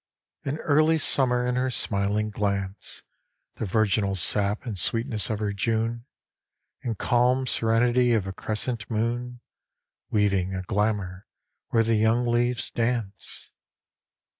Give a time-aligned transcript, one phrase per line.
[0.45, 3.03] An early Summer in her smiling glance,
[3.57, 6.05] The virginal sap and sweetness of her June,
[6.81, 9.41] And calm serenity of a crescent moon,
[10.09, 11.27] Weaving a glamour
[11.69, 13.51] where the young leaves dance.